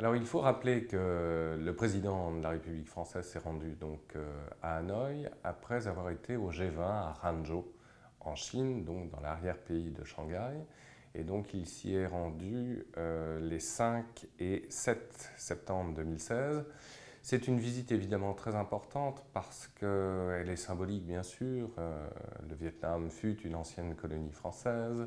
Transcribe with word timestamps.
Alors 0.00 0.16
il 0.16 0.24
faut 0.24 0.40
rappeler 0.40 0.84
que 0.84 1.58
le 1.60 1.74
président 1.74 2.34
de 2.34 2.42
la 2.42 2.48
République 2.48 2.88
française 2.88 3.26
s'est 3.26 3.38
rendu 3.38 3.72
donc 3.72 4.00
euh, 4.16 4.26
à 4.62 4.78
Hanoï 4.78 5.28
après 5.44 5.88
avoir 5.88 6.08
été 6.08 6.36
au 6.36 6.50
G20 6.50 6.80
à 6.80 7.18
Hangzhou 7.22 7.66
en 8.20 8.34
Chine, 8.34 8.82
donc 8.86 9.10
dans 9.10 9.20
l'arrière-pays 9.20 9.90
de 9.90 10.02
Shanghai. 10.02 10.56
Et 11.14 11.22
donc 11.22 11.52
il 11.52 11.66
s'y 11.66 11.92
est 11.92 12.06
rendu 12.06 12.86
euh, 12.96 13.40
les 13.40 13.60
5 13.60 14.26
et 14.38 14.64
7 14.70 15.32
septembre 15.36 15.92
2016. 15.92 16.64
C'est 17.20 17.46
une 17.46 17.58
visite 17.58 17.92
évidemment 17.92 18.32
très 18.32 18.54
importante 18.54 19.22
parce 19.34 19.68
qu'elle 19.78 20.48
est 20.48 20.56
symbolique 20.56 21.04
bien 21.04 21.22
sûr. 21.22 21.68
Euh, 21.76 22.08
le 22.48 22.54
Vietnam 22.54 23.10
fut 23.10 23.38
une 23.42 23.54
ancienne 23.54 23.94
colonie 23.96 24.32
française. 24.32 25.06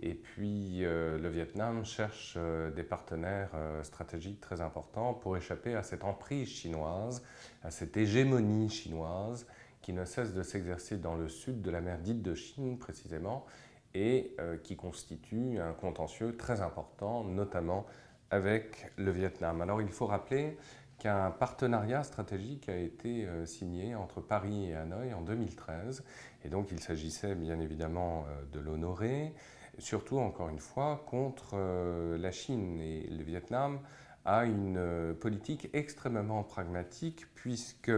Et 0.00 0.14
puis 0.14 0.84
euh, 0.84 1.18
le 1.18 1.28
Vietnam 1.28 1.84
cherche 1.84 2.34
euh, 2.36 2.70
des 2.70 2.82
partenaires 2.82 3.50
euh, 3.54 3.82
stratégiques 3.82 4.40
très 4.40 4.60
importants 4.60 5.14
pour 5.14 5.36
échapper 5.36 5.74
à 5.74 5.82
cette 5.82 6.04
emprise 6.04 6.48
chinoise, 6.48 7.22
à 7.62 7.70
cette 7.70 7.96
hégémonie 7.96 8.68
chinoise 8.68 9.46
qui 9.80 9.94
ne 9.94 10.04
cesse 10.04 10.34
de 10.34 10.42
s'exercer 10.42 10.98
dans 10.98 11.14
le 11.14 11.28
sud 11.28 11.62
de 11.62 11.70
la 11.70 11.80
mer 11.80 11.98
dite 11.98 12.22
de 12.22 12.34
Chine 12.34 12.78
précisément 12.78 13.46
et 13.94 14.36
qui 14.62 14.76
constitue 14.76 15.58
un 15.58 15.72
contentieux 15.72 16.36
très 16.36 16.60
important, 16.60 17.24
notamment 17.24 17.86
avec 18.30 18.92
le 18.96 19.10
Vietnam. 19.10 19.62
Alors 19.62 19.80
il 19.80 19.88
faut 19.88 20.04
rappeler 20.04 20.58
qu'un 20.98 21.30
partenariat 21.30 22.02
stratégique 22.02 22.68
a 22.68 22.76
été 22.76 23.26
signé 23.46 23.94
entre 23.94 24.20
Paris 24.20 24.70
et 24.70 24.74
Hanoï 24.74 25.14
en 25.14 25.22
2013. 25.22 26.04
Et 26.44 26.50
donc 26.50 26.72
il 26.72 26.80
s'agissait 26.80 27.34
bien 27.34 27.58
évidemment 27.58 28.26
de 28.52 28.60
l'honorer, 28.60 29.32
surtout 29.78 30.18
encore 30.18 30.48
une 30.48 30.58
fois 30.58 31.04
contre 31.06 31.50
euh, 31.54 32.18
la 32.18 32.30
Chine 32.30 32.80
et 32.80 33.06
le 33.08 33.22
Vietnam 33.22 33.80
a 34.24 34.44
une 34.44 34.76
euh, 34.78 35.14
politique 35.14 35.70
extrêmement 35.72 36.42
pragmatique 36.42 37.26
puisque 37.34 37.92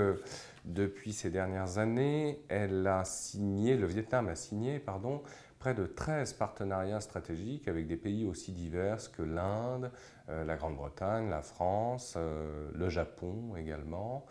depuis 0.65 1.13
ces 1.13 1.31
dernières 1.31 1.79
années, 1.79 2.43
elle 2.49 2.87
a 2.87 3.05
signé, 3.05 3.77
le 3.77 3.87
Vietnam 3.87 4.29
a 4.29 4.35
signé 4.35 4.79
pardon, 4.79 5.23
près 5.59 5.75
de 5.75 5.87
13 5.87 6.35
partenariats 6.35 7.01
stratégiques 7.01 7.67
avec 7.69 7.87
des 7.87 7.97
pays 7.97 8.27
aussi 8.27 8.53
divers 8.53 9.11
que 9.13 9.23
l'Inde, 9.23 9.91
euh, 10.29 10.45
la 10.45 10.57
Grande-Bretagne, 10.57 11.31
la 11.31 11.43
France, 11.43 12.17
le 12.17 12.89
Japon 12.89 13.57
également. 13.57 14.27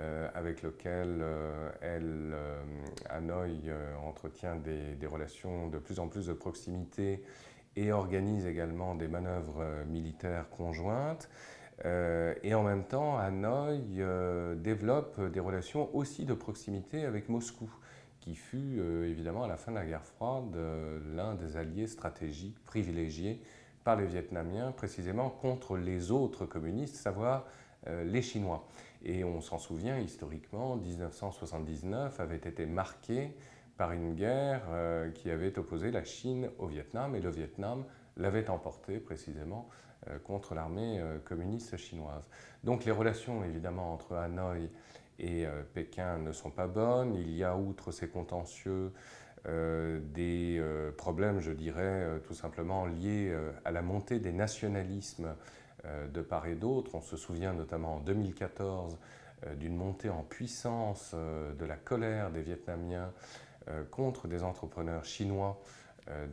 Euh, 0.00 0.28
avec 0.34 0.62
lequel 0.62 1.20
euh, 1.20 1.70
elle, 1.80 2.32
euh, 2.34 2.64
Hanoï, 3.10 3.70
entretient 4.04 4.56
des, 4.56 5.06
relations 5.06 5.68
de 5.68 5.78
plus 5.78 6.00
en 6.00 6.08
plus 6.08 6.26
de 6.26 6.32
proximité 6.32 7.22
et 7.76 7.92
organise 7.92 8.44
également 8.44 8.96
des 8.96 9.06
manœuvres 9.06 9.64
militaires 9.86 10.48
conjointes. 10.50 11.28
et 11.84 12.54
en 12.54 12.62
même 12.62 12.84
temps, 12.84 13.18
Hanoï 13.18 14.02
développe 14.56 15.20
des 15.32 15.40
relations 15.40 15.94
aussi 15.94 16.24
de 16.24 16.34
proximité 16.34 17.04
avec 17.04 17.28
Moscou, 17.28 17.70
qui 18.20 18.36
fut 18.36 18.80
évidemment 19.04 19.42
à 19.42 19.48
la 19.48 19.56
fin 19.56 19.72
de 19.72 19.76
la 19.76 19.84
guerre 19.84 20.04
froide 20.04 20.56
l'un 21.14 21.34
des 21.34 21.56
alliés 21.56 21.88
stratégiques 21.88 22.62
privilégiés 22.64 23.42
par 23.82 23.96
les 23.96 24.06
Vietnamiens, 24.06 24.70
précisément 24.70 25.28
contre 25.28 25.76
les 25.76 26.12
autres 26.12 26.46
communistes, 26.46 26.94
savoir 26.94 27.44
les 27.86 28.22
Chinois. 28.22 28.66
Et 29.04 29.22
on 29.22 29.40
s'en 29.40 29.58
souvient 29.58 29.98
historiquement, 29.98 30.76
1979 30.76 32.20
avait 32.20 32.36
été 32.36 32.64
marqué 32.64 33.32
par 33.76 33.92
une 33.92 34.14
guerre 34.14 34.62
euh, 34.70 35.10
qui 35.10 35.30
avait 35.30 35.58
opposé 35.58 35.90
la 35.90 36.04
Chine 36.04 36.48
au 36.58 36.66
Vietnam 36.66 37.14
et 37.14 37.20
le 37.20 37.30
Vietnam 37.30 37.84
l'avait 38.16 38.48
emporté 38.48 38.98
précisément 38.98 39.68
euh, 40.08 40.18
contre 40.18 40.54
l'armée 40.54 41.00
euh, 41.00 41.18
communiste 41.18 41.76
chinoise. 41.76 42.28
Donc 42.62 42.84
les 42.84 42.92
relations 42.92 43.44
évidemment 43.44 43.92
entre 43.92 44.14
Hanoï 44.14 44.70
et 45.20 45.46
Pékin 45.74 46.18
ne 46.18 46.32
sont 46.32 46.50
pas 46.50 46.66
bonnes. 46.66 47.14
Il 47.14 47.30
y 47.30 47.44
a 47.44 47.56
outre 47.56 47.92
ces 47.92 48.08
contentieux 48.08 48.90
des 49.46 50.60
problèmes, 50.96 51.38
je 51.38 51.52
dirais, 51.52 52.20
tout 52.26 52.34
simplement 52.34 52.84
liés 52.84 53.32
à 53.64 53.70
la 53.70 53.80
montée 53.80 54.18
des 54.18 54.32
nationalismes 54.32 55.28
euh, 55.28 55.34
de 56.12 56.20
part 56.22 56.46
et 56.46 56.54
d'autre. 56.54 56.94
On 56.94 57.00
se 57.00 57.16
souvient 57.16 57.52
notamment 57.52 57.96
en 57.96 58.00
2014 58.00 58.98
euh, 59.46 59.54
d'une 59.54 59.76
montée 59.76 60.10
en 60.10 60.22
puissance 60.22 61.12
euh, 61.14 61.52
de 61.54 61.64
la 61.64 61.76
colère 61.76 62.30
des 62.30 62.42
Vietnamiens 62.42 63.12
contre 63.90 64.28
des 64.28 64.42
entrepreneurs 64.42 65.06
chinois 65.06 65.58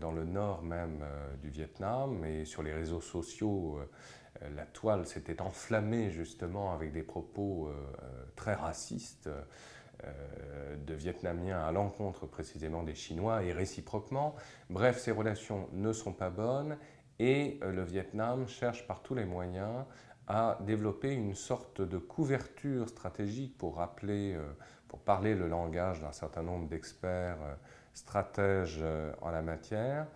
dans 0.02 0.12
le 0.12 0.26
nord 0.26 0.64
même 0.64 1.06
du 1.42 1.48
Vietnam. 1.48 2.26
Et 2.26 2.44
sur 2.44 2.62
les 2.62 2.74
réseaux 2.74 3.00
sociaux, 3.00 3.80
la 4.54 4.66
toile 4.66 5.08
s'était 5.08 5.42
enflammée 5.42 6.12
justement 6.12 6.74
avec 6.74 6.92
des 6.92 7.04
propos 7.04 7.72
très 8.36 8.54
racistes 8.54 9.30
de 10.04 10.94
Vietnamiens 10.94 11.62
à 11.62 11.72
l'encontre 11.72 12.26
précisément 12.26 12.84
des 12.84 12.96
Chinois 12.96 13.44
et 13.44 13.54
réciproquement. 13.54 14.36
Bref, 14.70 15.00
ces 15.00 15.12
relations 15.12 15.70
ne 15.72 15.94
sont 15.94 16.12
pas 16.12 16.30
bonnes 16.30 16.76
et 17.20 17.60
euh, 17.64 17.72
le 17.72 17.84
Vietnam 17.84 18.48
cherche 18.48 18.88
par 18.88 19.02
tous 19.02 19.16
les 19.16 19.26
moyens 19.26 19.86
à 20.28 20.58
développer 20.62 21.14
une 21.14 21.36
sorte 21.36 21.82
de 21.82 21.98
couverture 21.98 22.90
stratégique 22.90 23.58
pour, 23.58 23.78
rappeler, 23.78 24.34
euh, 24.34 24.52
pour 24.88 25.00
parler 25.00 25.36
le 25.36 25.48
langage 25.48 26.02
d'un 26.02 26.12
certain 26.12 26.44
nombre 26.44 26.68
d'experts 26.68 27.42
euh, 27.42 27.56
stratèges 27.94 28.84
en 29.22 29.32
la 29.32 29.42
matière 29.42 30.08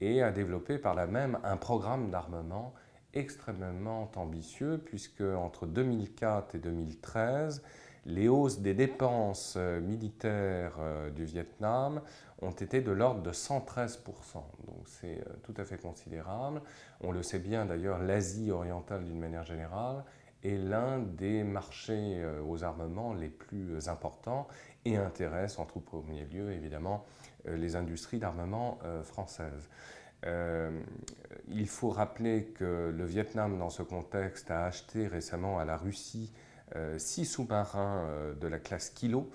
et 0.00 0.22
à 0.22 0.32
développer 0.32 0.78
par 0.78 0.94
là 0.94 1.06
même 1.06 1.38
un 1.44 1.56
programme 1.56 2.10
d'armement 2.10 2.74
extrêmement 3.14 4.10
ambitieux 4.16 4.82
puisque 4.84 5.20
entre 5.20 5.66
2004 5.66 6.56
et 6.56 6.58
2013, 6.58 7.62
les 8.06 8.28
hausses 8.28 8.60
des 8.60 8.74
dépenses 8.74 9.54
euh, 9.56 9.80
militaires 9.80 10.76
euh, 10.78 11.10
du 11.10 11.24
Vietnam 11.24 12.00
ont 12.40 12.50
été 12.50 12.80
de 12.80 12.90
l'ordre 12.90 13.22
de 13.22 13.32
113%. 13.32 13.98
Donc 14.66 14.82
c'est 14.86 15.18
euh, 15.18 15.32
tout 15.42 15.54
à 15.56 15.64
fait 15.64 15.78
considérable. 15.78 16.62
On 17.02 17.12
le 17.12 17.22
sait 17.22 17.38
bien 17.38 17.66
d'ailleurs, 17.66 17.98
l'Asie 17.98 18.50
orientale 18.50 19.04
d'une 19.04 19.18
manière 19.18 19.44
générale 19.44 20.04
est 20.42 20.56
l'un 20.56 20.98
des 20.98 21.44
marchés 21.44 22.24
aux 22.48 22.64
armements 22.64 23.12
les 23.12 23.28
plus 23.28 23.90
importants 23.90 24.48
et 24.86 24.96
intéresse 24.96 25.58
en 25.58 25.66
tout 25.66 25.80
premier 25.80 26.24
lieu 26.24 26.50
évidemment 26.52 27.04
les 27.44 27.76
industries 27.76 28.18
d'armement 28.18 28.78
françaises. 29.02 29.68
il 30.24 31.68
faut 31.68 31.90
rappeler 31.90 32.46
que 32.54 32.90
le 32.90 33.04
Vietnam, 33.04 33.58
dans 33.58 33.68
ce 33.68 33.82
contexte, 33.82 34.50
a 34.50 34.64
acheté 34.64 35.06
récemment 35.08 35.58
à 35.58 35.66
la 35.66 35.76
Russie 35.76 36.32
six 36.98 37.24
sous-marins 37.24 38.04
euh, 38.04 38.34
de 38.34 38.46
la 38.46 38.58
classe 38.58 38.90
Kilo 38.90 39.30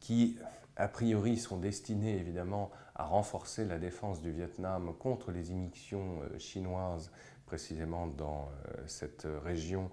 qui, 0.00 0.36
a 0.76 0.88
priori, 0.88 1.38
sont 1.38 1.56
destinés 1.56 2.18
évidemment 2.18 2.70
à 2.94 3.04
renforcer 3.04 3.64
la 3.64 3.78
défense 3.78 4.20
du 4.20 4.30
Vietnam 4.30 4.92
contre 4.98 5.32
les 5.32 5.50
immixtions 5.50 6.20
euh, 6.22 6.38
chinoises, 6.38 7.10
précisément 7.46 8.06
dans 8.06 8.48
cette 8.86 9.26
région 9.44 9.90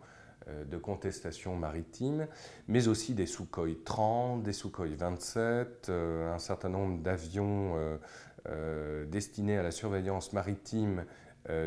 de 0.47 0.77
contestation 0.77 1.55
maritime, 1.55 2.27
mais 2.69 2.87
aussi 2.87 3.13
des 3.13 3.25
Sukhoi 3.25 3.67
30, 3.83 4.41
des 4.41 4.53
Sukhoi 4.53 4.87
27, 4.97 5.89
un 5.89 6.39
certain 6.39 6.69
nombre 6.69 7.03
d'avions 7.03 7.75
destinés 9.07 9.57
à 9.57 9.63
la 9.63 9.71
surveillance 9.71 10.31
maritime 10.31 11.05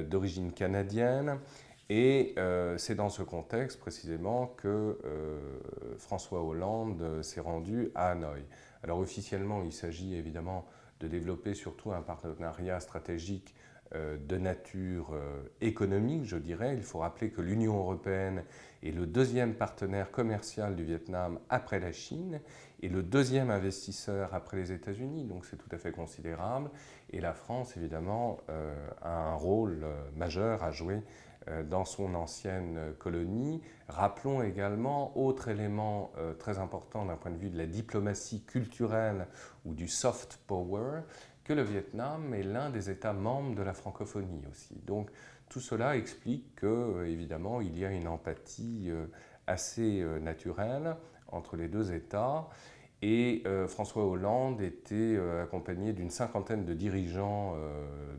d'origine 0.09 0.53
canadienne, 0.53 1.39
et 1.91 2.35
euh, 2.39 2.79
c'est 2.79 2.95
dans 2.95 3.11
ce 3.11 3.23
contexte 3.23 3.79
précisément 3.79 4.47
que 4.47 4.99
euh, 5.05 5.39
François 5.99 6.43
Hollande 6.43 7.03
euh, 7.03 7.23
s'est 7.23 7.41
rendu 7.41 7.91
à 7.95 8.11
Hanoï. 8.11 8.43
Alors 8.83 8.99
officiellement, 8.99 9.63
il 9.63 9.73
s'agit 9.73 10.15
évidemment 10.15 10.67
de 11.01 11.09
développer 11.09 11.55
surtout 11.55 11.93
un 11.93 12.01
partenariat 12.01 12.81
stratégique 12.81 13.55
de 13.93 14.39
nature 14.39 15.15
économique, 15.61 16.25
je 16.25 16.37
dirais. 16.37 16.75
Il 16.77 16.83
faut 16.83 16.99
rappeler 16.99 17.31
que 17.31 17.41
l'Union 17.41 17.79
européenne 17.79 18.43
est 18.83 18.91
le 18.91 19.07
deuxième 19.07 19.55
partenaire 19.55 20.11
commercial 20.11 20.75
du 20.75 20.85
Vietnam 20.85 21.39
après 21.49 21.79
la 21.79 21.93
Chine 21.93 22.41
et 22.81 22.89
le 22.89 23.03
deuxième 23.03 23.51
investisseur 23.51 24.35
après 24.35 24.57
les 24.57 24.73
États-Unis, 24.73 25.25
donc 25.25 25.45
c'est 25.45 25.57
tout 25.57 25.69
à 25.71 25.79
fait 25.79 25.93
considérable. 25.93 26.71
Et 27.11 27.21
la 27.21 27.35
France, 27.35 27.77
évidemment, 27.77 28.41
a 29.03 29.11
un 29.11 29.35
rôle 29.35 29.87
majeur 30.17 30.65
à 30.65 30.73
jouer 30.73 31.03
euh, 31.49 31.63
dans 31.63 31.85
son 31.85 32.15
ancienne 32.15 32.95
colonie. 32.99 33.61
Rappelons 33.89 34.43
également, 34.43 35.13
autre 35.19 35.49
élément 35.49 36.11
euh, 36.17 36.33
très 36.33 36.59
important 36.59 37.05
d'un 37.05 37.17
point 37.17 37.31
de 37.31 37.37
vue 37.37 37.51
de 37.51 37.59
la 37.59 37.67
diplomatie 37.67 38.43
culturelle 38.45 39.27
ou 39.67 39.75
du 39.75 39.87
soft 39.87 40.39
power, 40.47 41.03
que 41.45 41.53
le 41.53 41.63
Vietnam 41.63 42.33
est 42.35 42.43
l'un 42.43 42.71
des 42.71 42.91
États 42.91 43.13
membres 43.13 43.55
de 43.55 43.63
la 43.63 43.75
francophonie 43.75 44.43
aussi. 44.51 44.75
Donc 44.87 45.11
tout 45.49 45.61
cela 45.61 45.97
explique 45.97 46.55
que, 46.57 46.67
euh, 46.67 47.07
évidemment, 47.09 47.61
il 47.61 47.79
y 47.79 47.85
a 47.85 47.91
une 47.91 48.09
empathie 48.09 48.91
assez 49.47 50.03
naturelle 50.23 50.97
entre 51.29 51.57
les 51.57 51.69
deux 51.69 51.93
États. 51.93 52.49
Et 53.03 53.43
François 53.69 54.07
Hollande 54.07 54.63
était 54.63 55.19
accompagné 55.43 55.93
d'une 55.93 56.09
cinquantaine 56.09 56.65
de 56.65 56.73
dirigeants 56.73 57.55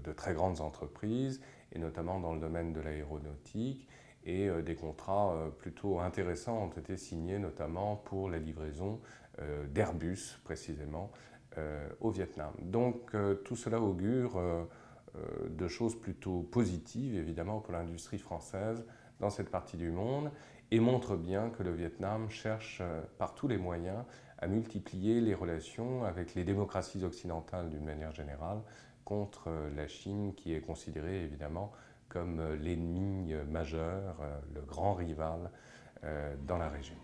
de 0.04 0.14
très 0.14 0.36
grandes 0.36 0.62
entreprises 0.62 1.42
et 1.72 1.80
notamment 1.80 2.20
dans 2.20 2.34
le 2.34 2.40
domaine 2.40 2.72
de 2.72 2.82
l'aéronautique. 2.82 3.88
et 4.26 4.48
des 4.62 4.76
contrats 4.76 5.36
plutôt 5.58 6.00
intéressants 6.00 6.66
ont 6.66 6.80
été 6.80 6.98
signés 6.98 7.40
notamment 7.40 7.96
pour 7.96 8.30
la 8.30 8.38
livraison 8.38 9.00
d'Airbus 9.74 10.40
précisément 10.44 11.12
au 12.02 12.10
Vietnam. 12.10 12.52
Donc 12.62 13.16
tout 13.44 13.56
cela 13.56 13.80
augure 13.80 14.40
de 15.50 15.68
choses 15.68 16.00
plutôt 16.00 16.42
positives 16.42 17.16
évidemment 17.16 17.60
pour 17.60 17.74
l'industrie 17.74 18.18
française 18.18 18.86
dans 19.20 19.30
cette 19.30 19.50
partie 19.50 19.78
du 19.78 19.90
monde 19.90 20.32
et 20.72 20.80
montre 20.80 21.16
bien 21.16 21.50
que 21.50 21.64
le 21.64 21.72
Vietnam 21.72 22.30
cherche 22.30 22.82
par 23.18 23.34
tous 23.36 23.48
les 23.48 23.58
moyens 23.58 24.04
à 24.40 24.48
multiplier 24.48 25.22
les 25.22 25.34
relations 25.34 26.04
avec 26.04 26.36
les 26.36 26.44
démocraties 26.44 27.04
occidentales 27.04 27.70
d'une 27.70 27.86
manière 27.86 28.12
générale 28.12 28.62
contre 29.06 29.50
la 29.76 29.88
Chine 29.88 30.34
qui 30.36 30.54
est 30.54 30.62
considérée 30.62 31.24
évidemment 31.24 31.72
comme 32.10 32.42
l'ennemi 32.56 33.34
majeur, 33.50 34.22
le 34.54 34.62
grand 34.62 34.94
rival 34.94 35.50
dans 36.46 36.58
la 36.58 36.70
région. 36.70 36.96